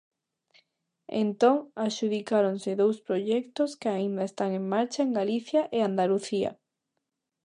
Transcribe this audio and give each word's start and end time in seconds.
Entón 1.23 1.55
adxudicáronse 1.85 2.71
dous 2.81 2.97
proxectos 3.07 3.69
que 3.79 3.89
aínda 3.95 4.23
están 4.29 4.49
en 4.59 4.63
marcha 4.73 4.99
en 5.05 5.11
Galicia 5.19 5.61
e 5.77 5.79
Andalucía. 5.81 6.51